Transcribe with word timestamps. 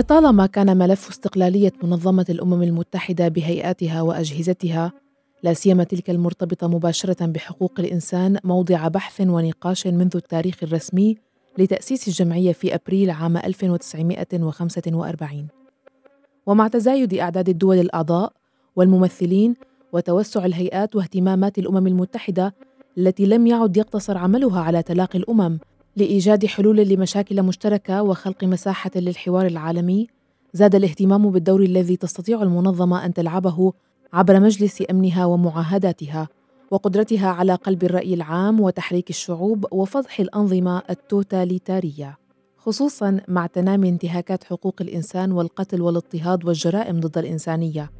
لطالما 0.00 0.46
كان 0.46 0.76
ملف 0.76 1.08
استقلالية 1.08 1.72
منظمة 1.82 2.26
الأمم 2.28 2.62
المتحدة 2.62 3.28
بهيئاتها 3.28 4.02
وأجهزتها 4.02 4.92
لا 5.42 5.52
سيما 5.52 5.84
تلك 5.84 6.10
المرتبطة 6.10 6.68
مباشرة 6.68 7.26
بحقوق 7.26 7.72
الإنسان 7.78 8.38
موضع 8.44 8.88
بحث 8.88 9.20
ونقاش 9.20 9.86
منذ 9.86 10.16
التاريخ 10.16 10.56
الرسمي 10.62 11.16
لتأسيس 11.58 12.08
الجمعية 12.08 12.52
في 12.52 12.74
أبريل 12.74 13.10
عام 13.10 13.36
1945 13.36 15.48
ومع 16.46 16.68
تزايد 16.68 17.14
أعداد 17.14 17.48
الدول 17.48 17.78
الأعضاء 17.78 18.32
والممثلين 18.76 19.54
وتوسع 19.92 20.44
الهيئات 20.44 20.96
واهتمامات 20.96 21.58
الأمم 21.58 21.86
المتحدة 21.86 22.54
التي 22.98 23.26
لم 23.26 23.46
يعد 23.46 23.76
يقتصر 23.76 24.18
عملها 24.18 24.60
على 24.60 24.82
تلاقي 24.82 25.18
الأمم 25.18 25.58
لإيجاد 25.96 26.46
حلول 26.46 26.76
لمشاكل 26.76 27.42
مشتركة 27.42 28.02
وخلق 28.02 28.44
مساحة 28.44 28.90
للحوار 28.96 29.46
العالمي 29.46 30.06
زاد 30.52 30.74
الاهتمام 30.74 31.30
بالدور 31.30 31.62
الذي 31.62 31.96
تستطيع 31.96 32.42
المنظمة 32.42 33.04
أن 33.06 33.14
تلعبه 33.14 33.72
عبر 34.12 34.40
مجلس 34.40 34.82
أمنها 34.90 35.24
ومعاهداتها 35.24 36.28
وقدرتها 36.70 37.28
على 37.28 37.54
قلب 37.54 37.84
الرأي 37.84 38.14
العام 38.14 38.60
وتحريك 38.60 39.10
الشعوب 39.10 39.66
وفضح 39.72 40.20
الأنظمة 40.20 40.82
التوتاليتارية. 40.90 42.18
خصوصا 42.56 43.20
مع 43.28 43.46
تنامي 43.46 43.88
انتهاكات 43.88 44.44
حقوق 44.44 44.74
الإنسان 44.80 45.32
والقتل 45.32 45.82
والاضطهاد 45.82 46.44
والجرائم 46.44 47.00
ضد 47.00 47.18
الإنسانية 47.18 47.90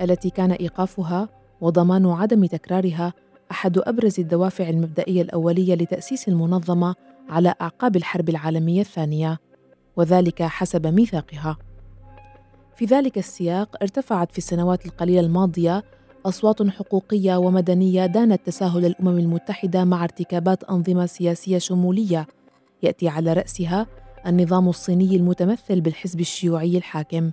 التي 0.00 0.30
كان 0.30 0.52
إيقافها 0.52 1.28
وضمان 1.60 2.06
عدم 2.06 2.46
تكرارها 2.46 3.12
أحد 3.50 3.78
أبرز 3.78 4.20
الدوافع 4.20 4.68
المبدئية 4.68 5.22
الأولية 5.22 5.74
لتأسيس 5.74 6.28
المنظمة 6.28 6.94
على 7.28 7.54
أعقاب 7.60 7.96
الحرب 7.96 8.28
العالمية 8.28 8.80
الثانية 8.80 9.38
وذلك 9.96 10.42
حسب 10.42 10.86
ميثاقها. 10.86 11.56
في 12.76 12.84
ذلك 12.84 13.18
السياق 13.18 13.76
ارتفعت 13.82 14.32
في 14.32 14.38
السنوات 14.38 14.86
القليلة 14.86 15.20
الماضية 15.20 15.84
أصوات 16.26 16.68
حقوقية 16.68 17.36
ومدنية 17.36 18.06
دانت 18.06 18.46
تساهل 18.46 18.84
الأمم 18.84 19.18
المتحدة 19.18 19.84
مع 19.84 20.04
ارتكابات 20.04 20.64
أنظمة 20.64 21.06
سياسية 21.06 21.58
شمولية. 21.58 22.26
يأتي 22.82 23.08
على 23.08 23.32
رأسها 23.32 23.86
النظام 24.26 24.68
الصيني 24.68 25.16
المتمثل 25.16 25.80
بالحزب 25.80 26.20
الشيوعي 26.20 26.76
الحاكم. 26.76 27.30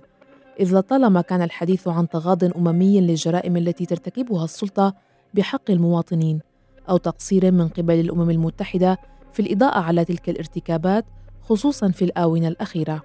إذ 0.60 0.74
لطالما 0.78 1.20
كان 1.20 1.42
الحديث 1.42 1.88
عن 1.88 2.08
تغاض 2.08 2.44
أممي 2.44 3.00
للجرائم 3.00 3.56
التي 3.56 3.86
ترتكبها 3.86 4.44
السلطة 4.44 4.94
بحق 5.34 5.70
المواطنين 5.70 6.40
أو 6.88 6.96
تقصير 6.96 7.52
من 7.52 7.68
قبل 7.68 8.00
الأمم 8.00 8.30
المتحدة 8.30 8.98
في 9.36 9.42
الإضاءة 9.42 9.78
على 9.78 10.04
تلك 10.04 10.28
الارتكابات 10.28 11.04
خصوصا 11.42 11.88
في 11.90 12.04
الآونة 12.04 12.48
الأخيرة. 12.48 13.02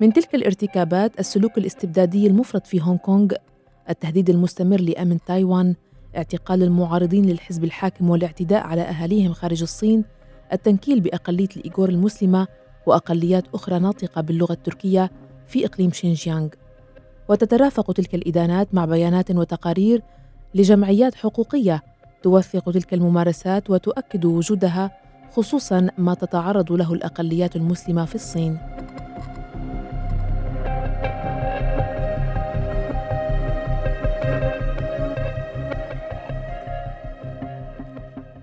من 0.00 0.12
تلك 0.12 0.34
الارتكابات 0.34 1.20
السلوك 1.20 1.58
الاستبدادي 1.58 2.26
المفرط 2.26 2.66
في 2.66 2.82
هونغ 2.82 2.96
كونغ 2.96 3.32
التهديد 3.90 4.30
المستمر 4.30 4.80
لأمن 4.80 5.18
تايوان 5.26 5.74
اعتقال 6.16 6.62
المعارضين 6.62 7.26
للحزب 7.26 7.64
الحاكم 7.64 8.10
والاعتداء 8.10 8.66
على 8.66 8.82
أهاليهم 8.82 9.32
خارج 9.32 9.62
الصين 9.62 10.04
التنكيل 10.52 11.00
بأقلية 11.00 11.48
الإيغور 11.56 11.88
المسلمة 11.88 12.46
وأقليات 12.86 13.44
أخرى 13.54 13.78
ناطقة 13.78 14.20
باللغة 14.20 14.52
التركية 14.52 15.10
في 15.46 15.66
إقليم 15.66 15.92
شينجيانغ. 15.92 16.48
وتترافق 17.28 17.92
تلك 17.92 18.14
الإدانات 18.14 18.74
مع 18.74 18.84
بيانات 18.84 19.30
وتقارير 19.30 20.02
لجمعيات 20.54 21.14
حقوقية 21.14 21.82
توثق 22.22 22.70
تلك 22.70 22.94
الممارسات 22.94 23.70
وتؤكد 23.70 24.24
وجودها 24.24 25.05
خصوصا 25.32 25.88
ما 25.98 26.14
تتعرض 26.14 26.72
له 26.72 26.92
الأقليات 26.92 27.56
المسلمة 27.56 28.04
في 28.04 28.14
الصين. 28.14 28.58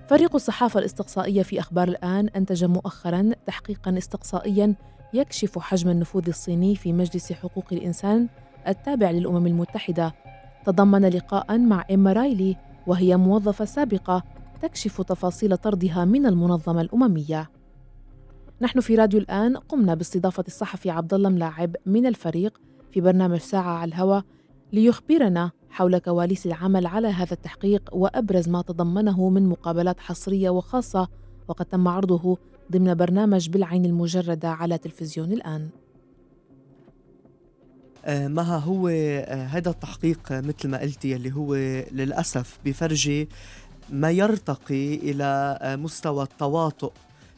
فريق 0.08 0.34
الصحافة 0.34 0.80
الاستقصائية 0.80 1.42
في 1.42 1.60
أخبار 1.60 1.88
الآن 1.88 2.28
أنتج 2.28 2.64
مؤخرا 2.64 3.30
تحقيقا 3.46 3.98
استقصائيا 3.98 4.74
يكشف 5.14 5.58
حجم 5.58 5.90
النفوذ 5.90 6.28
الصيني 6.28 6.76
في 6.76 6.92
مجلس 6.92 7.32
حقوق 7.32 7.64
الإنسان 7.72 8.28
التابع 8.68 9.10
للأمم 9.10 9.46
المتحدة. 9.46 10.14
تضمن 10.66 11.04
لقاء 11.04 11.58
مع 11.58 11.84
إيما 11.90 12.12
رايلي 12.12 12.56
وهي 12.86 13.16
موظفة 13.16 13.64
سابقة 13.64 14.22
تكشف 14.64 15.02
تفاصيل 15.02 15.56
طردها 15.56 16.04
من 16.04 16.26
المنظمة 16.26 16.80
الأممية. 16.80 17.50
نحن 18.60 18.80
في 18.80 18.94
راديو 18.94 19.20
الآن 19.20 19.56
قمنا 19.56 19.94
باستضافة 19.94 20.44
الصحفي 20.46 20.90
عبد 20.90 21.14
الله 21.14 21.28
ملاعب 21.28 21.76
من 21.86 22.06
الفريق 22.06 22.60
في 22.92 23.00
برنامج 23.00 23.38
ساعة 23.38 23.78
على 23.78 23.88
الهواء 23.88 24.24
ليخبرنا 24.72 25.50
حول 25.70 25.98
كواليس 25.98 26.46
العمل 26.46 26.86
على 26.86 27.08
هذا 27.08 27.32
التحقيق 27.32 27.90
وأبرز 27.92 28.48
ما 28.48 28.62
تضمنه 28.62 29.28
من 29.28 29.48
مقابلات 29.48 30.00
حصرية 30.00 30.50
وخاصة 30.50 31.08
وقد 31.48 31.66
تم 31.66 31.88
عرضه 31.88 32.38
ضمن 32.72 32.94
برنامج 32.94 33.48
بالعين 33.48 33.84
المجردة 33.84 34.48
على 34.48 34.78
تلفزيون 34.78 35.32
الآن. 35.32 35.68
آه، 38.04 38.28
مها 38.28 38.58
هو 38.58 38.88
آه، 38.88 39.44
هذا 39.44 39.70
التحقيق 39.70 40.32
مثل 40.32 40.68
ما 40.68 40.80
قلتي 40.80 41.16
اللي 41.16 41.32
هو 41.32 41.54
للأسف 41.92 42.58
بفرجي 42.64 43.28
ما 43.94 44.10
يرتقي 44.10 44.94
آه، 45.62 45.76
مستوى 45.76 46.22
التواطؤ. 46.22 46.92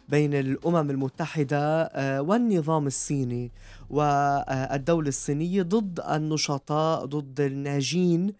بين 0.08 0.34
الأمم 0.34 0.90
المتحدة 0.90 1.90
والنظام 2.20 2.86
الصيني 2.86 3.52
والدولة 3.90 5.08
الصينية 5.08 5.62
ضد 5.62 6.00
النشطاء 6.00 7.04
ضد 7.04 7.40
الناجين 7.40 8.32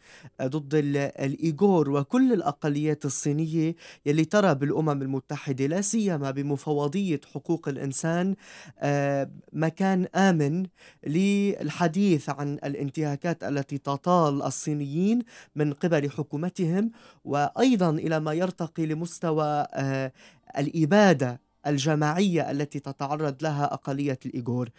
ضد 0.43 0.75
الإيغور 0.75 1.91
وكل 1.91 2.32
الأقليات 2.32 3.05
الصينية 3.05 3.75
يلي 4.06 4.25
ترى 4.25 4.55
بالأمم 4.55 5.03
المتحدة 5.03 5.66
لا 5.66 5.81
سيما 5.81 6.31
بمفوضية 6.31 7.21
حقوق 7.34 7.69
الإنسان 7.69 8.34
آه، 8.78 9.31
مكان 9.53 10.06
آمن 10.15 10.66
للحديث 11.06 12.31
عن 12.31 12.55
الانتهاكات 12.55 13.44
التي 13.44 13.78
تطال 13.78 14.43
الصينيين 14.43 15.22
من 15.56 15.72
قبل 15.72 16.10
حكومتهم. 16.10 16.91
وأيضا 17.25 17.91
إلى 17.91 18.21
ما 18.21 18.32
يرتقي 18.32 18.87
لمستوى 18.87 19.66
آه، 19.75 20.12
الإبادة 20.59 21.41
الجماعية 21.66 22.50
التي 22.50 22.81
تتعرض 22.81 23.43
لها 23.43 23.65
أقلية 23.75 24.19
الإيغور 24.27 24.71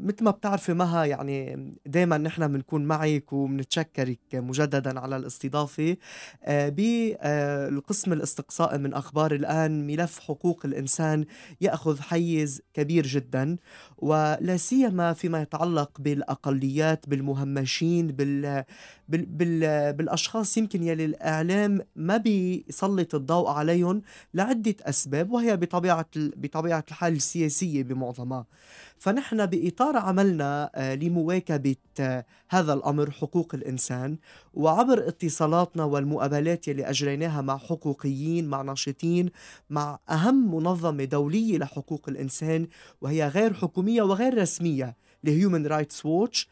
مثل 0.00 0.24
ما 0.24 0.30
بتعرفي 0.30 0.74
مها 0.74 1.04
يعني 1.04 1.72
دايما 1.86 2.18
نحن 2.18 2.48
بنكون 2.48 2.84
معك 2.84 3.32
وبنتشكرك 3.32 4.18
مجددا 4.34 5.00
على 5.00 5.16
الاستضافة. 5.16 5.96
آه، 6.44 6.68
بالقسم 6.68 8.12
الاستقصائي 8.12 8.78
من 8.78 8.94
أخبار 8.94 9.34
الآن 9.34 9.86
ملف 9.86 10.18
حقوق 10.18 10.66
الإنسان 10.66 11.24
يأخذ 11.60 12.00
حيز 12.00 12.62
كبير 12.74 13.06
جدا 13.06 13.56
ولا 13.98 14.56
سيما 14.56 15.12
فيما 15.12 15.42
يتعلق 15.42 15.90
بالأقليات 16.00 17.08
بالمهمشين 17.08 18.06
بال 18.06 18.64
بال 19.08 19.26
بال 19.26 19.92
بالأشخاص 19.92 20.56
يمكن 20.58 20.82
يلي 20.82 21.04
الإعلام 21.04 21.80
ما 21.96 22.16
بيسلط 22.16 23.14
الضوء 23.14 23.48
عليهم 23.48 24.02
لعدة 24.34 24.74
أسباب 24.82 25.30
وهي 25.30 25.56
بطبيعة 25.76 26.06
بطبيعة 26.16 26.84
الحال 26.88 27.12
السياسية 27.12 27.82
بمعظمها. 27.82 28.46
فنحن 28.98 29.46
بإطار 29.46 29.96
عملنا 29.96 30.70
آه، 30.74 30.94
لمواكبة 30.94 31.76
آه، 32.00 32.26
هذا 32.48 32.72
الأمر 32.72 33.10
حقوق 33.10 33.54
الإنسان 33.54 34.18
وعبر 34.54 35.08
اتصالاتنا 35.08 35.84
والمقابلات 35.84 36.68
يلي 36.68 36.90
أجريناها 36.90 37.40
مع 37.40 37.58
حقوقيين 37.58 38.48
مع 38.48 38.62
ناشطين 38.62 39.30
مع 39.70 39.98
أهم 40.10 40.54
منظمة 40.54 41.04
دولية 41.04 41.58
لحقوق 41.58 42.08
الإنسان 42.08 42.66
وهي 43.00 43.28
غير 43.28 43.54
حكومية 43.54 44.02
وغير 44.02 44.38
رسمية 44.38 44.96
لهيومن 45.24 45.66
رايتس 45.66 46.06
ووتش 46.06 46.48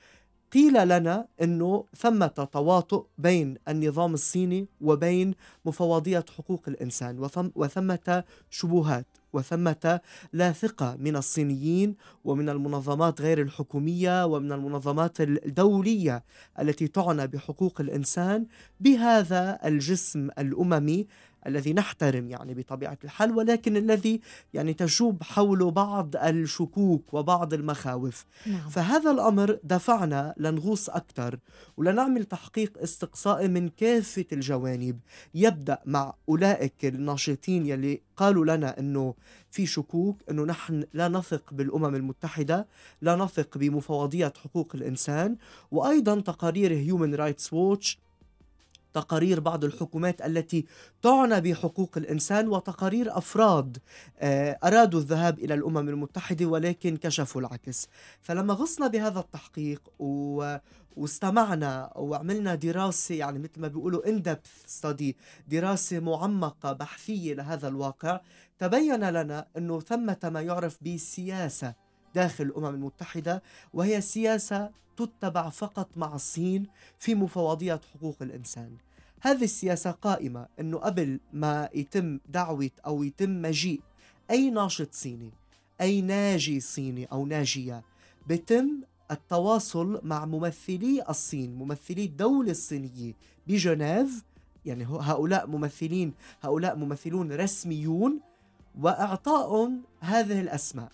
قيل 0.53 0.89
لنا 0.89 1.27
إنه 1.43 1.85
ثمة 1.97 2.27
تواطؤ 2.27 3.07
بين 3.19 3.57
النظام 3.69 4.15
الصيني 4.15 4.69
وبين 4.81 5.35
مفوضية 5.65 6.25
حقوق 6.39 6.63
الإنسان 6.69 7.19
وثم 7.19 7.51
وثمة 7.55 8.25
شبهات. 8.51 9.07
وثمة 9.35 10.01
لا 10.33 10.53
ثقة 10.53 10.97
من 11.01 11.17
الصينيين 11.17 11.97
ومن 12.25 12.49
المنظمات 12.49 13.21
غير 13.21 13.41
الحكومية 13.41 14.27
ومن 14.27 14.53
المنظمات 14.53 15.21
الدولية 15.21 16.25
التي 16.61 16.89
تعنى 16.89 17.27
بحقوق 17.27 17.81
الإنسان. 17.81 18.47
بهذا 18.81 19.59
الجسم 19.65 20.29
الأممي 20.39 21.07
الذي 21.47 21.73
نحترم 21.73 22.31
يعني 22.31 22.55
بطبيعة 22.55 22.99
الحال 23.05 23.37
ولكن 23.37 23.77
الذي 23.77 24.21
يعني 24.55 24.75
تشوب 24.75 25.23
حوله 25.23 25.71
بعض 25.71 26.17
الشكوك 26.17 27.15
وبعض 27.15 27.55
المخاوف 27.55 28.25
نعم. 28.47 28.69
فهذا 28.69 29.11
الأمر 29.11 29.59
دفعنا 29.65 30.35
لنغوص 30.37 30.91
أكثر 30.91 31.39
ولنعمل 31.77 32.25
تحقيق 32.25 32.79
استقصائي 32.83 33.49
من 33.49 33.69
كافة 33.69 34.25
الجوانب 34.33 34.99
يبدأ 35.35 35.79
مع 35.87 36.15
أولئك 36.29 36.85
الناشطين 36.85 37.67
يلي 37.67 38.01
قالوا 38.17 38.57
لنا 38.57 38.79
أنه 38.79 39.15
في 39.51 39.67
شكوك 39.67 40.23
أنه 40.31 40.45
نحن 40.45 40.85
لا 40.93 41.09
نثق 41.09 41.55
بالأمم 41.55 41.95
المتحدة 41.95 42.67
لا 43.03 43.17
نثق 43.17 43.59
بمفوضية 43.59 44.33
حقوق 44.45 44.73
الإنسان 44.75 45.37
وأيضا 45.71 46.21
تقارير 46.21 46.73
هيومن 46.73 47.15
رايتس 47.15 47.53
ووتش 47.53 48.04
تقارير 48.95 49.41
بعض 49.41 49.65
الحكومات 49.65 50.23
التي 50.23 50.67
تعنى 51.03 51.41
بحقوق 51.41 51.91
الإنسان 51.97 52.49
وتقارير 52.49 53.19
أفراد 53.19 53.79
آه، 54.19 54.59
أرادوا 54.65 55.01
الذهاب 55.01 55.39
إلى 55.39 55.55
الأمم 55.55 55.89
المتحدة 55.89 56.47
ولكن 56.47 56.97
كشفوا 56.97 57.41
العكس. 57.41 57.89
فلما 58.21 58.55
غصنا 58.55 58.87
بهذا 58.87 59.21
التحقيق 59.21 59.83
و 59.99 60.57
واستمعنا 60.97 61.93
وعملنا 61.97 62.55
دراسة 62.55 63.15
يعني 63.15 63.39
مثل 63.39 63.61
ما 63.61 63.69
بيقولوا 63.69 64.03
depth 64.23 64.71
study 64.81 65.13
دراسة 65.49 66.01
معمقة 66.01 66.73
بحثية 66.73 67.35
لهذا 67.35 67.69
الواقع 67.69 68.21
تبين 68.59 69.11
لنا 69.11 69.47
أنه 69.57 69.81
ثمة 69.81 70.19
ما 70.25 70.41
يعرف 70.41 70.79
بسياسة 70.83 71.75
داخل 72.15 72.45
الأمم 72.45 72.67
المتحدة 72.67 73.43
وهي 73.75 74.01
سياسة 74.01 74.71
تتبع 74.97 75.49
فقط 75.49 75.89
مع 75.97 76.15
الصين 76.15 76.67
في 76.99 77.15
مفوضية 77.15 77.81
حقوق 77.95 78.17
الإنسان. 78.23 78.77
هذه 79.21 79.45
السياسة 79.45 79.91
قائمة 79.91 80.47
أنه 80.61 80.79
قبل 80.79 81.21
ما 81.33 81.69
يتم 81.75 82.19
دعوة 82.29 82.71
أو 82.87 83.03
يتم 83.03 83.43
مجيء 83.43 83.81
أي 84.31 84.51
ناشط 84.51 84.95
صيني 84.95 85.33
أي 85.81 86.01
ناجي 86.01 86.61
صيني 86.61 87.05
أو 87.05 87.27
ناجية 87.27 87.83
بتم 88.27 88.81
التواصل 89.11 90.01
مع 90.03 90.25
ممثلي 90.25 91.05
الصين 91.09 91.55
ممثلي 91.55 92.05
الدولة 92.05 92.51
الصينية 92.51 93.13
بجنيف. 93.47 94.25
يعني 94.65 94.87
هؤلاء 94.87 95.47
ممثلين 95.47 96.15
هؤلاء 96.43 96.77
ممثلون 96.77 97.33
رسميون 97.33 98.21
وإعطائهم 98.81 99.83
هذه 100.01 100.41
الأسماء. 100.41 100.93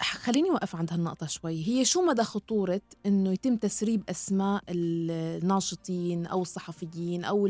خليني 0.00 0.50
وقف 0.50 0.76
عند 0.76 0.92
هالنقطة 0.92 1.26
شوي 1.26 1.68
هي 1.68 1.84
شو 1.84 2.02
مدى 2.02 2.22
خطورة 2.22 2.80
أنه 3.06 3.32
يتم 3.32 3.56
تسريب 3.56 4.02
أسماء 4.08 4.62
الناشطين 4.68 6.26
أو 6.26 6.42
الصحفيين 6.42 7.24
أو 7.24 7.46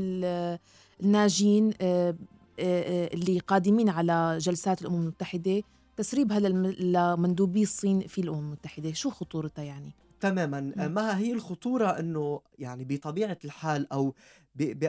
الناجين 1.02 1.72
آه، 1.80 2.10
آه، 2.10 2.14
آه، 2.58 3.14
اللي 3.14 3.38
قادمين 3.38 3.88
على 3.88 4.38
جلسات 4.40 4.82
الأمم 4.82 5.02
المتحدة 5.02 5.62
تسريبها 5.96 6.38
لمندوبي 6.40 7.62
الصين 7.62 8.00
في 8.00 8.20
الأمم 8.20 8.38
المتحدة 8.38 8.92
شو 8.92 9.10
خطورتها 9.10 9.64
يعني؟ 9.64 9.92
تماما. 10.20 10.88
ما 10.88 11.18
هي 11.18 11.32
الخطورة 11.32 11.86
أنه 11.86 12.40
يعني 12.58 12.84
بطبيعة 12.84 13.38
الحال 13.44 13.92
أو 13.92 14.14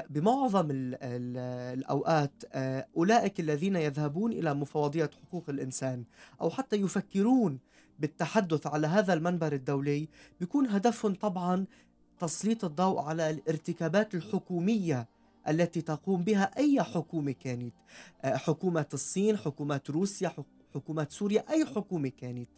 بمعظم 0.09 0.67
الأوقات 0.71 2.43
آه، 2.53 2.87
أولئك 2.97 3.39
الذين 3.39 3.75
يذهبون 3.75 4.31
إلى 4.31 4.53
مفوضية 4.53 5.09
حقوق 5.27 5.49
الإنسان 5.49 6.03
أو 6.41 6.49
حتى 6.49 6.75
يفكرون 6.75 7.59
بالتحدث 7.99 8.67
على 8.67 8.87
هذا 8.87 9.13
المنبر 9.13 9.53
الدولي 9.53 10.09
بيكون 10.39 10.67
هدفهم 10.67 11.13
طبعا 11.13 11.65
تسليط 12.19 12.65
الضوء 12.65 12.99
على 13.01 13.29
الارتكابات 13.29 14.15
الحكومية 14.15 15.07
التي 15.47 15.81
تقوم 15.81 16.23
بها 16.23 16.57
أي 16.57 16.83
حكومة 16.83 17.31
كانت 17.31 17.73
آه، 18.21 18.35
حكومة 18.35 18.85
الصين 18.93 19.37
حكومة 19.37 19.81
روسيا 19.89 20.29
حكومة 20.75 21.07
سوريا 21.09 21.43
أي 21.49 21.65
حكومة 21.65 22.11
كانت. 22.21 22.49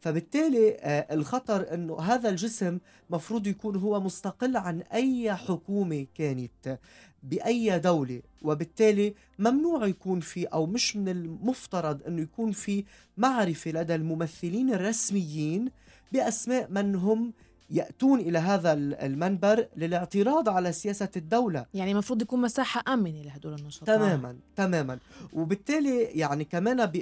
فبالتالي 0.00 0.76
آه، 0.80 1.14
الخطر 1.14 1.74
أنه 1.74 2.00
هذا 2.00 2.28
الجسم 2.28 2.78
مفروض 3.10 3.46
يكون 3.46 3.76
هو 3.76 4.00
مستقل 4.00 4.56
عن 4.56 4.80
أي 4.80 5.34
حكومة 5.34 6.06
كانت 6.14 6.78
بأي 7.22 7.78
دولة. 7.78 8.22
وبالتالي 8.42 9.14
ممنوع 9.38 9.86
يكون 9.86 10.20
في 10.20 10.44
أو 10.46 10.66
مش 10.66 10.96
من 10.96 11.08
المفترض 11.08 12.02
أنه 12.06 12.22
يكون 12.22 12.52
في 12.52 12.84
معرفة 13.16 13.70
لدى 13.70 13.94
الممثلين 13.94 14.74
الرسميين 14.74 15.70
بأسماء 16.12 16.70
من 16.70 16.94
هم 16.94 17.32
يأتون 17.70 18.20
إلى 18.20 18.38
هذا 18.38 18.72
المنبر 18.72 19.68
للاعتراض 19.76 20.48
على 20.48 20.72
سياسة 20.72 21.10
الدولة. 21.16 21.66
يعني 21.74 21.92
المفروض 21.92 22.22
يكون 22.22 22.40
مساحة 22.40 22.94
آمنة 22.94 23.22
لهدول 23.22 23.54
النشطاء. 23.54 23.96
تماما 23.96 24.36
تماما. 24.56 24.98
وبالتالي 25.32 26.02
يعني 26.02 26.44
كمان 26.44 26.92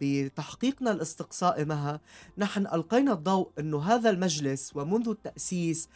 بتحقيقنا 0.00 0.90
الاستقصائي 0.90 1.64
معها 1.64 2.00
نحن 2.38 2.66
ألقينا 2.66 3.12
الضوء 3.12 3.48
أنه 3.58 3.78
هذا 3.82 4.10
المجلس 4.10 4.76
ومنذ 4.76 5.08
التأسيس 5.08 5.88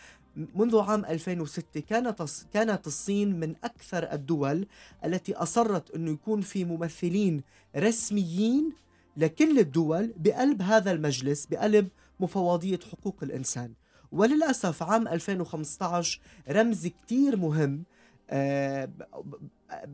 منذ 0.55 0.79
عام 0.79 1.05
2006 1.05 1.81
كانت 1.81 2.23
كانت 2.53 2.87
الصين 2.87 3.41
من 3.41 3.55
أكثر 3.65 4.13
الدول 4.13 4.67
التي 5.05 5.35
أصرت 5.35 5.91
إنه 5.91 6.11
يكون 6.11 6.41
في 6.41 6.65
ممثلين 6.65 7.43
رسميين 7.77 8.73
لكل 9.17 9.59
الدول 9.59 10.13
بقلب 10.17 10.63
هذا 10.63 10.91
المجلس 10.91 11.47
بقلب 11.47 11.89
مفوضية 12.21 12.79
حقوق 12.93 13.17
الإنسان. 13.23 13.73
وللأسف 14.13 14.83
عام 14.83 15.09
2015 15.09 16.21
رمز 16.49 16.87
كتير 16.87 17.37
مهم 17.37 17.85
آه، 18.31 18.89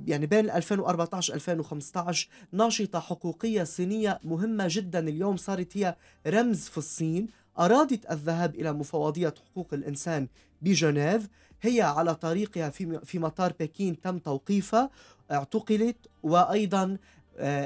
يعني 0.07 0.27
بين 0.27 0.51
2014 0.51 1.35
2015 1.35 2.29
ناشطة 2.53 3.01
حقوقية 3.01 3.65
صينية 3.65 4.21
مهمة 4.25 4.67
جدا 4.71 4.99
اليوم 4.99 5.37
صارت 5.37 5.77
هي 5.77 5.97
رمز 6.27 6.69
في 6.69 6.79
الصين. 6.79 7.29
أرادت 7.59 8.11
الذهاب 8.11 8.55
إلى 8.55 8.73
مفوضية 8.73 9.35
حقوق 9.51 9.69
الإنسان 9.73 10.29
بجنيف. 10.63 11.29
هي 11.63 11.83
على 11.83 12.15
طريقها 12.15 12.71
في 12.71 13.01
في 13.05 13.19
مطار 13.19 13.53
بكين 13.61 14.01
تم 14.01 14.19
توقيفها 14.19 14.91
اعتقلت 15.31 15.97
وأيضا 16.23 16.97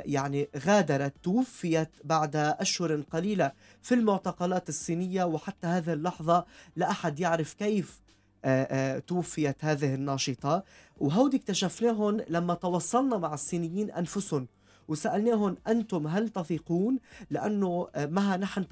يعني 0.06 0.48
غادرت 0.66 1.14
توفيت 1.22 1.90
بعد 2.04 2.36
أشهر 2.36 3.00
قليلة 3.00 3.52
في 3.82 3.94
المعتقلات 3.94 4.69
الصينية 4.69 5.24
وحتى 5.24 5.66
هذه 5.66 5.92
اللحظة 5.92 6.44
لا 6.76 6.90
أحد 6.90 7.20
يعرف 7.20 7.54
كيف 7.54 8.00
آه، 8.44 8.62
آه، 8.70 8.98
توفيت 8.98 9.64
هذه 9.64 9.94
الناشطة. 9.94 10.64
وهودي 10.98 11.36
اكتشفناهم 11.36 12.20
لما 12.28 12.54
تواصلنا 12.54 13.16
مع 13.16 13.34
الصينيين 13.34 13.90
أنفسهم 13.90 14.48
وسألناهم 14.88 15.56
أنتم 15.69 16.06
هل 16.06 16.28
تثقون؟ 16.28 16.98
لأنه 17.30 17.88
معها 17.96 18.36
نحن 18.36 18.68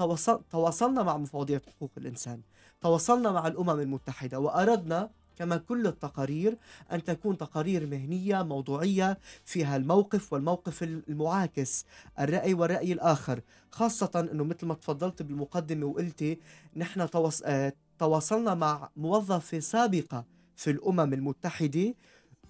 تواصلنا 0.50 1.02
مع 1.02 1.16
مفوضية 1.16 1.62
حقوق 1.76 1.90
الإنسان 1.98 2.40
تواصلنا 2.80 3.32
مع 3.32 3.46
الأمم 3.46 3.80
المتحدة 3.80 4.38
وأردنا 4.40 5.10
كما 5.40 5.56
كل 5.56 5.86
التقارير 5.86 6.58
أن 6.92 7.04
تكون 7.04 7.38
تقارير 7.38 7.86
مهنية 7.86 8.42
موضوعية 8.42 9.18
فيها 9.44 9.76
الموقف 9.76 10.32
والموقف 10.32 10.82
المعاكس 10.82 11.84
الرأي 12.20 12.54
والرأي 12.54 12.92
الآخر. 12.92 13.40
خاصة 13.70 14.28
أنه 14.32 14.44
مثل 14.44 14.66
ما 14.66 14.74
تفضلت 14.74 15.22
بالمقدمة 15.22 15.86
وقلتي 15.86 16.38
نحن 16.76 17.08
آه، 17.44 17.72
تواصلنا 17.98 18.54
مع 18.54 18.90
موظفة 18.96 19.58
سابقة 19.58 20.24
في 20.56 20.70
الأمم 20.70 21.12
المتحدة 21.12 21.94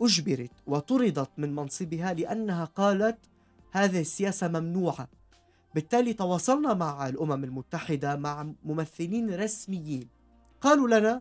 أجبرت 0.01 0.51
وطردت 0.67 1.31
من 1.39 1.55
منصبها 1.55 2.15
لأنها 2.15 2.65
قالت 2.65 3.19
هذه 3.73 4.01
السياسة 4.01 4.49
ممنوعة. 4.49 5.09
بالتالي 5.75 6.13
تواصلنا 6.13 6.75
مع 6.75 7.09
الأمم 7.09 7.45
المتحدة 7.45 8.17
مع 8.17 8.53
ممثلين 8.65 9.35
رسميين. 9.35 10.09
قالوا 10.61 10.99
لنا 10.99 11.21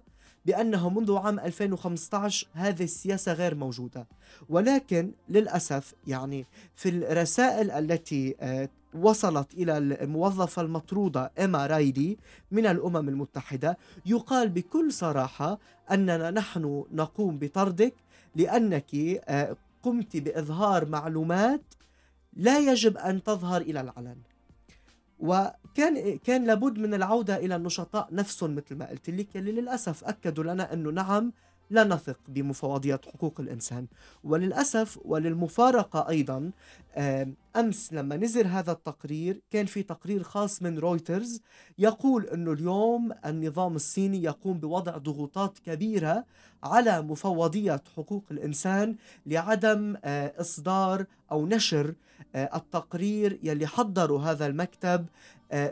بأنه 0.49 0.89
منذ 0.89 1.17
عام 1.17 1.39
2015 1.39 2.47
هذه 2.53 2.83
السياسة 2.83 3.33
غير 3.33 3.55
موجودة. 3.55 4.07
ولكن 4.49 5.11
للأسف 5.29 5.93
يعني 6.07 6.45
في 6.75 6.89
الرسائل 6.89 7.71
التي 7.71 8.35
آه، 8.39 8.69
وصلت 8.93 9.53
إلى 9.53 9.77
الموظفة 9.77 10.61
المطرودة 10.61 11.31
إما 11.39 11.67
رايدي 11.67 12.19
من 12.51 12.65
الأمم 12.65 13.09
المتحدة 13.09 13.77
يقال 14.05 14.49
بكل 14.49 14.93
صراحة 14.93 15.59
أننا 15.91 16.31
نحن 16.31 16.83
نقوم 16.91 17.37
بطردك 17.37 17.93
لأنك 18.35 18.95
آه، 18.95 19.55
قمت 19.83 20.17
بإظهار 20.17 20.85
معلومات 20.85 21.61
لا 22.33 22.59
يجب 22.59 22.97
أن 22.97 23.23
تظهر 23.23 23.61
إلى 23.61 23.81
العلن. 23.81 24.17
وكان 25.19 26.17
كان 26.17 26.45
لابد 26.45 26.79
من 26.79 26.93
العودة 26.93 27.37
إلى 27.37 27.55
النشطاء 27.55 28.07
نفسهم 28.11 28.55
مثل 28.55 28.75
ما 28.75 28.89
قلت 28.89 29.09
لك 29.09 29.37
اللي 29.37 29.51
للأسف 29.51 30.03
أكدوا 30.03 30.43
لنا 30.43 30.73
إنه 30.73 30.89
نعم 30.89 31.33
لا 31.69 31.83
نثق 31.83 32.19
بمفوضية 32.27 33.01
حقوق 33.13 33.39
الإنسان. 33.39 33.87
وللأسف 34.23 34.99
وللمفارقة 35.05 36.09
أيضا 36.09 36.51
أمس 37.55 37.93
لما 37.93 38.17
نزل 38.17 38.47
هذا 38.47 38.71
التقرير 38.71 39.41
كان 39.51 39.65
في 39.65 39.83
تقرير 39.83 40.23
خاص 40.23 40.61
من 40.61 40.79
رويترز 40.79 41.41
يقول 41.77 42.25
أنه 42.25 42.51
اليوم 42.51 43.11
النظام 43.25 43.75
الصيني 43.75 44.23
يقوم 44.23 44.59
بوضع 44.59 44.97
ضغوطات 44.97 45.59
كبيرة 45.59 46.25
على 46.63 47.01
مفوضية 47.01 47.81
حقوق 47.97 48.23
الإنسان 48.31 48.95
لعدم 49.25 49.95
إصدار 50.39 51.05
أو 51.31 51.45
نشر 51.45 51.93
التقرير 52.35 53.39
يلي 53.43 53.67
حضروا 53.67 54.21
هذا 54.21 54.45
المكتب 54.45 55.05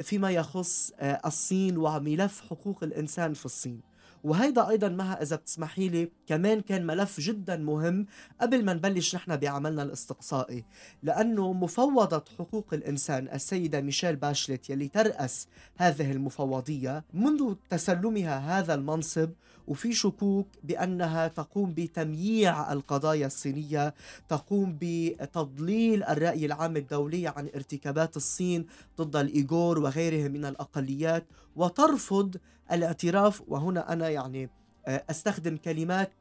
فيما 0.02 0.32
يخص 0.32 0.92
الصين 1.02 1.78
وملف 1.78 2.42
حقوق 2.50 2.84
الإنسان 2.84 3.34
في 3.34 3.46
الصين. 3.46 3.82
وهيدا 4.24 4.70
أيضا 4.70 4.90
معها 4.90 5.22
إذا 5.22 5.36
بتسمحي 5.36 5.90
لي 5.90 6.12
كمان 6.28 6.62
كان 6.62 6.86
ملف 6.86 7.20
جدا 7.20 7.58
مهم 7.58 8.06
قبل 8.42 8.66
ما 8.66 8.74
نبلش 8.74 9.16
نحن 9.16 9.36
بعملنا 9.36 9.84
الاستقصائي 9.84 10.66
لأنه 11.04 11.54
مفوضة 11.54 12.24
حقوق 12.40 12.74
الإنسان 12.74 13.28
السيدة 13.34 13.82
ميشيل 13.82 14.16
باشلت 14.16 14.70
يلي 14.70 14.88
ترأس 14.88 15.48
هذه 15.78 16.12
المفوضية 16.12 17.06
منذ 17.14 17.56
تسلمها 17.70 18.60
هذا 18.60 18.74
المنصب 18.74 19.30
وفي 19.68 19.94
شكوك 19.94 20.48
بأنها 20.64 21.28
تقوم 21.28 21.74
بتمييع 21.74 22.74
القضايا 22.74 23.26
الصينية 23.26 23.94
تقوم 24.30 24.78
بتضليل 24.82 26.04
الرأي 26.04 26.46
العام 26.46 26.78
الدولي 26.78 27.28
عن 27.28 27.50
ارتكابات 27.56 28.18
الصين 28.18 28.66
ضد 28.98 29.16
الإيغور 29.16 29.80
وغيرهم 29.80 30.32
من 30.32 30.46
الأقليات 30.46 31.26
وترفض 31.56 32.36
الاعتراف. 32.72 33.42
وهنا 33.48 33.94
أنا 33.94 34.10
يعني 34.10 34.50
آه، 34.88 35.04
أستخدم 35.10 35.58
كلمات 35.58 36.14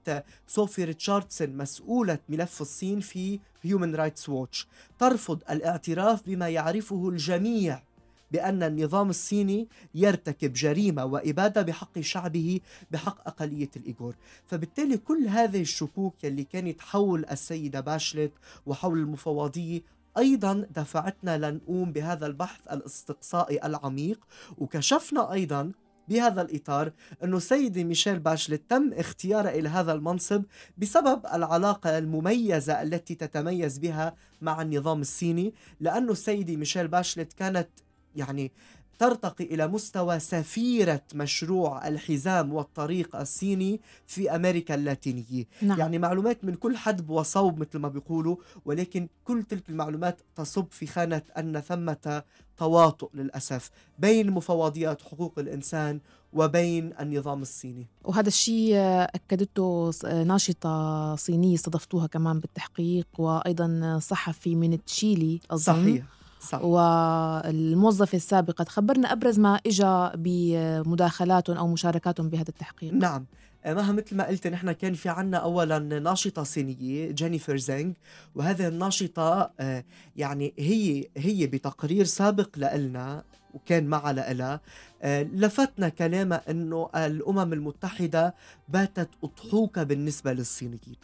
صوفي 0.46 0.84
ريتشاردسون 0.84 1.56
مسؤولة 1.56 2.18
ملف 2.28 2.60
الصين 2.60 3.00
في 3.00 3.40
هيومن 3.62 3.94
رايتس 3.94 4.28
ووتش 4.28 4.66
ترفض 4.98 5.42
الاعتراف 5.50 6.22
بما 6.26 6.48
يعرفه 6.48 7.08
الجميع 7.08 7.82
بأن 8.30 8.62
النظام 8.62 9.11
الصيني 9.11 9.68
يرتكب 9.95 10.52
جريمة 10.52 11.04
وإبادة 11.04 11.62
بحق 11.62 12.00
شعبه 12.00 12.61
بحق 12.90 13.28
أقلية 13.28 13.71
الإيغور. 13.76 14.14
فبالتالي 14.47 14.97
كل 14.97 15.28
هذه 15.28 15.61
الشكوك 15.61 16.25
يلي 16.25 16.45
كانت 16.45 16.80
حول 16.80 17.25
السيدة 17.30 17.80
باشلت 17.80 18.33
وحول 18.66 18.99
المفوضية 18.99 19.97
أيضا 20.18 20.66
دفعتنا 20.76 21.50
لنقوم 21.50 21.92
بهذا 21.92 22.26
البحث 22.26 22.61
الإستقصائي 22.73 23.66
العميق 23.66 24.26
وكشفنا 24.59 25.33
أيضا 25.33 25.73
بهذا 26.09 26.42
الإطار 26.42 26.92
أنه 27.25 27.38
سيدي 27.38 27.85
ميشيل 27.85 28.18
باشلت 28.18 28.62
تم 28.68 28.92
اختيارها 28.92 29.50
إلى 29.50 29.68
هذا 29.68 29.92
المنصب 29.92 30.42
بسبب 30.78 31.26
العلاقة 31.35 31.99
المميزة 31.99 32.83
التي 32.83 33.14
تتميز 33.14 33.78
بها 33.78 34.14
مع 34.40 34.62
النظام 34.62 35.00
الصيني 35.00 35.54
لأنه 35.80 36.14
سيدي 36.14 36.56
ميشيل 36.56 36.88
باشلت 36.88 37.33
كانت 37.33 37.68
يعني 38.16 38.52
ترتقي 38.99 39.44
إلى 39.44 39.66
مستوى 39.68 40.18
سفيرة 40.18 41.02
مشروع 41.14 41.88
الحزام 41.88 42.52
والطريق 42.52 43.16
الصيني 43.16 43.80
في 44.06 44.37
أمريكا 44.37 44.75
اللاتينية. 44.75 45.44
نعم. 45.62 45.78
يعني 45.78 45.99
معلومات 45.99 46.44
من 46.44 46.54
كل 46.54 46.76
حدب 46.76 47.11
وصوب 47.11 47.58
مثل 47.58 47.78
ما 47.78 47.88
بيقولوا 47.88 48.37
ولكن 48.64 49.08
كل 49.25 49.42
تلك 49.42 49.68
المعلومات 49.68 50.20
تصب 50.37 50.66
في 50.70 50.87
خانة 50.87 51.23
أن 51.38 51.61
ثمة 51.61 52.23
تواطؤ 52.56 53.11
للأسف 53.14 53.70
بين 53.99 54.30
مفوضيات 54.30 55.02
حقوق 55.02 55.38
الإنسان 55.38 56.00
وبين 56.32 56.92
النظام 57.00 57.42
الصيني. 57.42 57.87
وهذا 58.04 58.28
الشيء 58.28 58.76
أكدته 59.14 59.90
ناشطة 60.26 61.14
صينية 61.16 61.54
استضفتوها 61.54 62.06
كمان 62.06 62.40
بالتحقيق 62.40 63.06
وأيضا 63.18 63.99
صحفي 64.02 64.54
من 64.54 64.85
تشيلي 64.85 65.40
أظن. 65.50 65.62
صحيح. 65.62 66.15
صح. 66.40 66.64
والموظفة 66.64 68.16
السابقة 68.16 68.64
تخبرنا 68.64 69.12
أبرز 69.12 69.38
ما 69.38 69.61
إجا 69.66 70.12
بمداخلاتهم 70.14 71.57
أو 71.57 71.69
مشاركاتهم 71.69 72.28
بهذا 72.28 72.49
التحقيق. 72.49 72.93
نعم. 72.93 73.26
آه، 73.64 73.75
مها 73.75 73.93
مثل 73.93 74.16
ما 74.16 74.26
قلت 74.26 74.47
نحن 74.47 74.73
كان 74.73 74.95
في 74.95 75.09
عنا 75.09 75.37
اولا 75.37 75.78
ناشطة 75.78 76.43
صينية 76.43 77.11
جينيفر 77.11 77.57
زينغ 77.57 77.93
وهذه 78.35 78.69
الناشطة 78.69 79.50
آه، 79.61 79.85
يعني 80.16 80.55
هي 80.59 81.09
هي 81.16 81.47
بتقرير 81.47 82.05
سابق 82.05 82.59
لنا 82.59 83.25
وكان 83.55 83.87
معها 83.87 84.12
لها 84.12 84.61
آه، 85.02 85.23
لفتنا 85.23 85.88
كلامها 85.88 86.50
إنه 86.50 86.90
الأمم 86.95 87.52
المتحدة 87.52 88.35
باتت 88.69 89.09
اضحوكه 89.25 89.83
بالنسبة 89.83 90.33
للصينيين. 90.33 90.97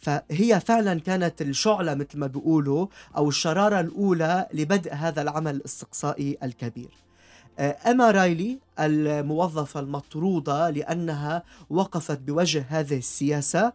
فهي 0.00 0.60
فعلا 0.60 1.00
كانت 1.00 1.42
الشعلة 1.42 1.94
مثل 1.94 2.18
ما 2.18 2.26
بيقولوا 2.26 2.86
أو 3.16 3.28
الشرارة 3.28 3.80
الأولى 3.80 4.46
لبدء 4.54 4.94
هذا 4.94 5.22
العمل 5.22 5.54
الاستقصائي 5.56 6.38
الكبير. 6.42 6.90
أما 7.86 8.10
رايلي 8.10 8.58
الموظفة 8.78 9.80
المطرودة 9.80 10.70
لأنها 10.70 11.42
وقفت 11.70 12.18
بوجه 12.18 12.64
هذه 12.68 12.98
السياسة 12.98 13.72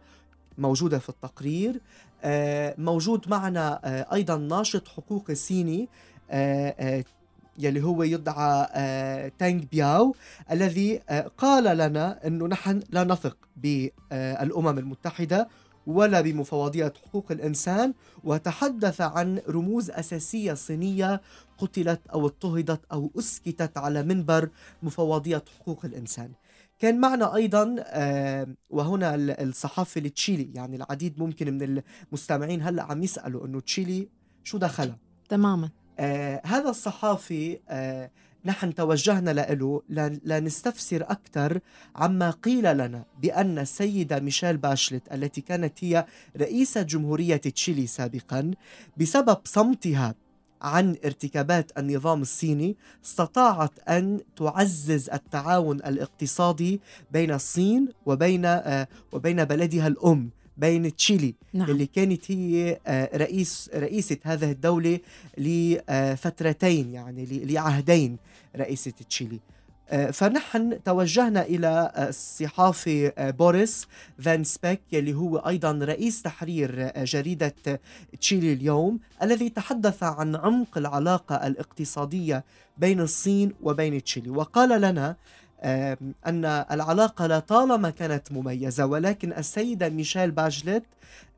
موجودة 0.58 0.98
في 0.98 1.08
التقرير 1.08 1.80
آه، 2.24 2.74
موجود 2.78 3.28
معنا 3.28 3.80
آه، 3.84 4.14
أيضا 4.14 4.36
ناشط 4.36 4.88
حقوقي 4.88 5.34
صيني 5.34 5.88
آه، 6.30 7.04
يلي 7.58 7.84
هو 7.84 8.02
يدعى 8.02 8.66
تانغ 9.38 9.62
بياو 9.72 10.14
الذي 10.50 11.00
قال 11.38 11.76
لنا 11.78 12.26
أنه 12.26 12.46
نحن 12.46 12.80
لا 12.90 13.04
نثق 13.04 13.36
بالأمم 13.56 14.78
المتحدة 14.78 15.48
ولا 15.86 16.20
بمفوضية 16.20 16.92
حقوق 17.06 17.32
الإنسان 17.32 17.94
وتحدث 18.24 19.00
عن 19.00 19.40
رموز 19.48 19.90
أساسية 19.90 20.54
صينية 20.54 21.20
قتلت 21.58 22.00
أو 22.06 22.26
اضطهدت 22.26 22.80
أو 22.92 23.10
أسكتت 23.18 23.78
على 23.78 24.02
منبر 24.02 24.48
مفوضية 24.82 25.44
حقوق 25.60 25.84
الإنسان. 25.84 26.32
كان 26.78 27.00
معنا 27.00 27.34
أيضا 27.34 27.64
وهنا 28.70 29.14
الصحافه 29.14 30.00
لتشيلي 30.00 30.50
يعني 30.54 30.76
العديد 30.76 31.18
ممكن 31.18 31.54
من 31.54 31.82
المستمعين 32.12 32.62
هلأ 32.62 32.82
عم 32.82 33.02
يسألوا 33.02 33.46
إنه 33.46 33.60
تشيلي 33.60 34.08
شو 34.44 34.58
دخلها؟ 34.58 34.98
تماما. 35.28 35.70
آه 35.98 36.42
هذا 36.44 36.70
الصحافي 36.70 37.60
آه 37.68 38.10
نحن 38.44 38.74
توجهنا 38.74 39.30
له 39.30 39.82
لنستفسر 40.24 41.02
أكثر 41.02 41.60
عما 41.96 42.30
قيل 42.30 42.76
لنا 42.78 43.04
بأن 43.22 43.58
السيدة 43.58 44.20
ميشيل 44.20 44.56
باشلت 44.56 45.12
التي 45.12 45.40
كانت 45.40 45.84
هي 45.84 46.06
رئيسة 46.36 46.82
جمهورية 46.82 47.36
تشيلي 47.36 47.86
سابقا 47.86 48.50
بسبب 48.96 49.38
صمتها 49.44 50.14
عن 50.62 50.96
ارتكابات 51.04 51.78
النظام 51.78 52.22
الصيني 52.22 52.76
استطاعت 53.04 53.88
أن 53.88 54.20
تعزز 54.36 55.10
التعاون 55.10 55.76
الاقتصادي 55.76 56.80
بين 57.10 57.32
الصين 57.32 57.88
وبين 58.06 58.44
آه، 58.44 58.88
وبين 59.12 59.44
بلدها 59.44 59.86
الأم. 59.86 60.30
بين 60.56 60.96
تشيلي 60.96 61.34
نعم. 61.52 61.70
اللي 61.70 61.86
كانت 61.86 62.30
هي 62.30 62.78
آه، 62.86 63.16
رئيس 63.16 63.70
رئيسة 63.74 64.16
هذه 64.22 64.50
الدولة 64.50 64.98
لفترتين 65.38 66.94
يعني 66.94 67.26
لعهدين 67.44 68.16
رئيسة 68.56 68.92
تشيلي 69.08 69.40
آه، 69.90 70.10
فنحن 70.10 70.82
توجهنا 70.82 71.42
إلى 71.42 71.92
الصحافي 72.08 73.12
بوريس 73.38 73.86
فان 74.18 74.44
سبيك 74.44 74.80
اللي 74.92 75.14
هو 75.14 75.36
أيضا 75.36 75.72
رئيس 75.72 76.22
تحرير 76.22 76.92
جريدة 77.04 77.54
تشيلي 78.20 78.52
اليوم 78.52 78.98
الذي 79.22 79.48
تحدث 79.48 80.02
عن 80.02 80.36
عمق 80.36 80.78
العلاقة 80.78 81.46
الاقتصادية 81.46 82.44
بين 82.78 83.00
الصين 83.00 83.52
وبين 83.62 84.02
تشيلي 84.04 84.30
وقال 84.30 84.80
لنا 84.80 85.16
أن 86.26 86.44
العلاقة 86.44 87.26
لطالما 87.26 87.90
كانت 87.90 88.32
مميزة 88.32 88.86
ولكن 88.86 89.32
السيدة 89.32 89.88
ميشيل 89.88 90.30
باجلت 90.30 90.84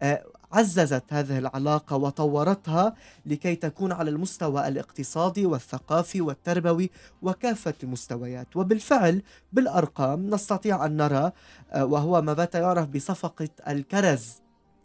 آه، 0.02 0.24
عززت 0.52 1.04
هذه 1.10 1.38
العلاقة 1.38 1.96
وطورتها 1.96 2.94
لكي 3.26 3.54
تكون 3.54 3.92
على 3.92 4.10
المستوى 4.10 4.68
الاقتصادي 4.68 5.46
والثقافي 5.46 6.20
والتربوي 6.20 6.90
وكافة 7.22 7.74
المستويات. 7.82 8.56
وبالفعل 8.56 9.22
بالأرقام 9.52 10.30
نستطيع 10.30 10.86
أن 10.86 10.96
نرى 10.96 11.32
آه، 11.72 11.84
وهو 11.84 12.22
ما 12.22 12.32
بات 12.32 12.54
يعرف 12.54 12.88
بصفقة 12.88 13.48
الكرز 13.68 14.42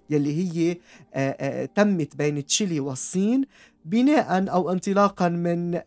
يلي 0.09 0.33
هي 0.37 0.77
آه، 1.13 1.65
تمت 1.65 2.15
بين 2.15 2.45
تشيلي 2.45 2.79
والصين 2.79 3.45
بناء 3.85 4.51
أو 4.51 4.71
انطلاقا 4.71 5.29
من 5.29 5.81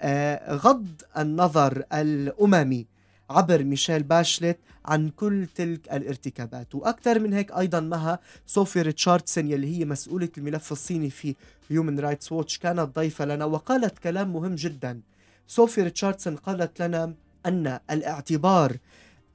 غض 0.51 0.87
النظر 1.19 1.83
الأممي. 1.93 2.96
عبر 3.31 3.65
ميشيل 3.65 4.03
باشلت 4.03 4.59
عن 4.85 5.09
كل 5.09 5.47
تلك 5.55 5.93
الارتكابات. 5.93 6.75
وأكثر 6.75 7.19
من 7.19 7.33
هيك 7.33 7.53
أيضا 7.53 7.81
معها 7.81 8.19
صوفي 8.47 8.83
ريتشاردسون 8.83 9.49
يلي 9.51 9.79
هي 9.79 9.85
مسؤولة 9.85 10.29
الملف 10.39 10.73
الصيني 10.73 11.11
في 11.11 11.35
هيومن 11.71 12.01
رايتس 12.01 12.33
ووتش 12.33 12.59
كانت 12.59 12.97
ضيفة 12.97 13.25
لنا 13.25 13.45
وقالت 13.45 13.99
كلام 13.99 14.33
مهم 14.33 14.55
جدا. 14.55 15.01
صوفي 15.49 15.83
ريتشاردسون 15.83 16.37
قالت 16.37 16.83
لنا 16.83 17.15
أن 17.47 17.79
الاعتبار 17.91 18.77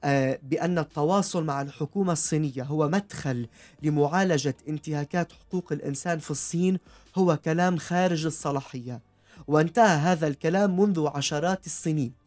آه، 0.04 0.38
بأن 0.42 0.78
التواصل 0.78 1.44
مع 1.44 1.62
الحكومة 1.62 2.12
الصينية 2.12 2.62
هو 2.62 2.88
مدخل 2.88 3.48
لمعالجة 3.82 4.54
انتهاكات 4.68 5.32
حقوق 5.32 5.72
الإنسان 5.72 6.18
في 6.18 6.30
الصين 6.30 6.78
هو 7.16 7.36
كلام 7.36 7.76
خارج 7.76 8.26
الصلاحية. 8.26 9.00
وانتهى 9.46 9.96
هذا 9.96 10.26
الكلام 10.26 10.80
منذ 10.80 11.06
عشرات 11.14 11.66
السنين. 11.66 12.21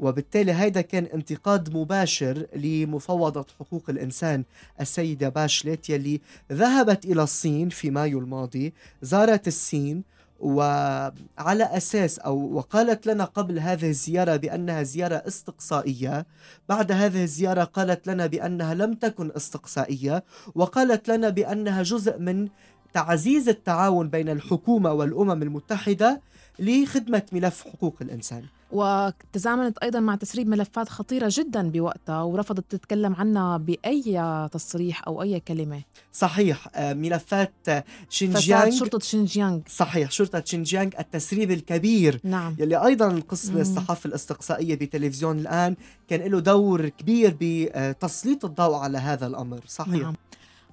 وبالتالي 0.00 0.52
هيدا 0.52 0.80
كان 0.80 1.04
انتقاد 1.04 1.76
مباشر 1.76 2.46
لمفوضة 2.56 3.46
حقوق 3.60 3.90
الإنسان. 3.90 4.44
السيدة 4.80 5.28
باشلت 5.28 5.90
يلي 5.90 6.20
ذهبت 6.52 7.04
إلى 7.04 7.22
الصين 7.22 7.68
في 7.68 7.90
مايو 7.90 8.18
الماضي 8.18 8.74
زارت 9.02 9.48
الصين 9.48 10.04
وعلى 10.40 11.64
أساس 11.64 12.18
أو 12.18 12.54
وقالت 12.54 13.06
لنا 13.06 13.24
قبل 13.24 13.58
هذه 13.58 13.88
الزيارة 13.88 14.36
بأنها 14.36 14.82
زيارة 14.82 15.22
استقصائية. 15.26 16.26
بعد 16.68 16.92
هذه 16.92 17.22
الزيارة 17.22 17.64
قالت 17.64 18.06
لنا 18.06 18.26
بأنها 18.26 18.74
لم 18.74 18.94
تكن 18.94 19.30
استقصائية 19.36 20.24
وقالت 20.54 21.08
لنا 21.08 21.28
بأنها 21.28 21.82
جزء 21.82 22.18
من 22.18 22.48
تعزيز 22.92 23.48
التعاون 23.48 24.08
بين 24.08 24.28
الحكومة 24.28 24.92
والأمم 24.92 25.42
المتحدة 25.42 26.20
لخدمة 26.60 27.22
ملف 27.32 27.64
حقوق 27.64 27.96
الإنسان. 28.00 28.42
وتزامنت 28.72 29.78
أيضا 29.78 30.00
مع 30.00 30.14
تسريب 30.14 30.48
ملفات 30.48 30.88
خطيرة 30.88 31.28
جدا 31.32 31.70
بوقتها 31.70 32.22
ورفضت 32.22 32.64
تتكلم 32.70 33.14
عنها 33.14 33.56
بأي 33.56 34.48
تصريح 34.52 35.06
أو 35.06 35.22
أي 35.22 35.40
كلمة. 35.40 35.82
صحيح 36.12 36.68
آه، 36.74 36.92
ملفات 36.92 37.52
شينجيانغ. 38.10 38.64
فساد 38.64 38.72
شرطة 38.72 38.98
شينجيانغ. 38.98 39.60
صحيح 39.68 40.10
شرطة 40.10 40.42
شينجيانغ 40.44 40.90
التسريب 40.98 41.50
الكبير. 41.50 42.20
نعم. 42.24 42.56
يلي 42.58 42.86
أيضا 42.86 43.22
قسم 43.28 43.56
الصحافة 43.56 44.08
الأستقصائية 44.08 44.74
بتلفزيون 44.74 45.38
الآن 45.38 45.76
كان 46.08 46.20
له 46.30 46.40
دور 46.40 46.88
كبير 46.88 47.36
بتسليط 47.40 48.44
الضوء 48.44 48.74
على 48.74 48.98
هذا 48.98 49.26
الأمر. 49.26 49.60
صحيح. 49.66 50.02
نعم. 50.02 50.14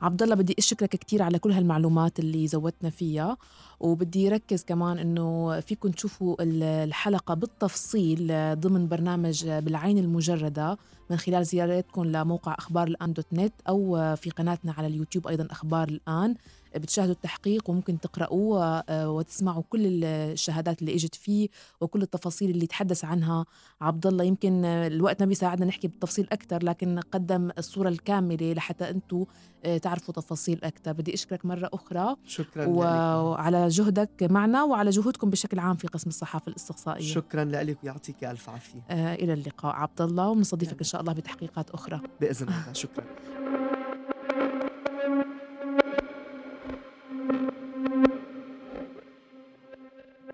عبد 0.01 0.23
الله 0.23 0.35
بدي 0.35 0.55
أشكرك 0.59 0.89
كثير 0.89 1.23
على 1.23 1.39
كل 1.39 1.51
هالمعلومات 1.51 2.19
اللي 2.19 2.47
زودتنا 2.47 2.89
فيها 2.89 3.37
وبدي 3.79 4.29
ركز 4.29 4.63
كمان 4.63 4.99
إنه 4.99 5.59
فيكم 5.59 5.89
تشوفوا 5.91 6.35
الحلقة 6.41 7.33
بالتفصيل 7.33 8.27
ضمن 8.59 8.87
برنامج 8.87 9.47
بالعين 9.47 9.97
المجردة 9.97 10.77
من 11.09 11.17
خلال 11.17 11.45
زيارتكم 11.45 12.05
لموقع 12.05 12.55
أخبار 12.59 12.87
الآن 12.87 13.13
دوت 13.13 13.25
نت 13.33 13.53
أو 13.69 14.15
في 14.15 14.29
قناتنا 14.29 14.71
على 14.77 14.87
اليوتيوب 14.87 15.27
أيضا 15.27 15.47
أخبار 15.51 15.87
الآن. 15.87 16.35
بتشاهدوا 16.77 17.13
التحقيق 17.13 17.69
وممكن 17.69 17.99
تقرأوه 17.99 18.83
آه، 18.89 19.11
وتسمعوا 19.11 19.63
كل 19.69 20.03
الشهادات 20.03 20.81
اللي 20.81 20.93
إجت 20.93 21.15
فيه 21.15 21.49
وكل 21.81 22.01
التفاصيل 22.01 22.49
اللي 22.49 22.67
تحدث 22.67 23.05
عنها 23.05 23.45
عبد 23.81 24.07
الله. 24.07 24.23
يمكن 24.23 24.65
الوقت 24.65 25.19
ما 25.21 25.25
بيساعدنا 25.27 25.65
نحكي 25.65 25.87
بالتفصيل 25.87 26.27
أكثر 26.31 26.63
لكن 26.63 26.99
قدم 26.99 27.49
الصورة 27.57 27.89
الكاملة 27.89 28.53
لحتى 28.53 28.89
أنتم 28.89 29.25
آه، 29.65 29.77
تعرفوا 29.77 30.13
تفاصيل 30.13 30.59
أكثر 30.63 30.93
بدي 30.93 31.13
أشكرك 31.13 31.45
مرة 31.45 31.69
أخرى 31.73 32.15
شكرا 32.25 32.65
وعلى 32.65 33.67
جهدك 33.67 34.23
معنا 34.23 34.63
وعلى 34.63 34.89
جهودكم 34.89 35.29
بشكل 35.29 35.59
عام 35.59 35.75
في 35.75 35.87
قسم 35.87 36.09
الصحافة 36.09 36.49
الاستقصائية. 36.49 37.05
شكرا 37.13 37.43
لك 37.43 37.77
ويعطيك 37.83 38.23
ألف 38.23 38.49
عافية. 38.49 38.79
آه 38.89 39.15
إلى 39.15 39.33
اللقاء. 39.33 39.75
عبد 39.75 40.01
الله 40.01 40.29
ونستضيفك 40.29 40.77
إن 40.77 40.83
شاء 40.83 41.01
الله 41.01 41.13
بتحقيقات 41.13 41.69
أخرى. 41.69 42.01
بإذن 42.21 42.47
الله. 42.47 42.73
شكرا. 42.73 43.05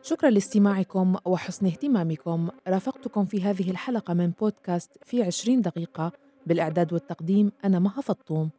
شكرا 0.05 0.29
لاستماعكم 0.29 1.15
وحسن 1.25 1.65
اهتمامكم. 1.65 2.49
رافقتكم 2.67 3.25
في 3.25 3.41
هذه 3.43 3.71
الحلقة 3.71 4.13
من 4.13 4.31
بودكاست 4.41 4.91
في 5.05 5.23
عشرين 5.23 5.61
دقيقة. 5.61 6.11
بالإعداد 6.47 6.93
والتقديم 6.93 7.51
أنا 7.65 7.79
مها 7.79 8.01
فطوم. 8.01 8.49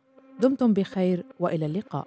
دمتم 0.41 0.73
بخير 0.73 1.25
وإلى 1.41 1.67
اللقاء. 1.67 2.07